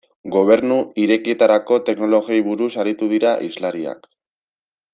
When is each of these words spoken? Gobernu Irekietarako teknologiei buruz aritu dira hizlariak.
Gobernu 0.35 0.77
Irekietarako 1.03 1.77
teknologiei 1.89 2.39
buruz 2.47 2.71
aritu 2.85 3.11
dira 3.13 3.35
hizlariak. 3.49 4.11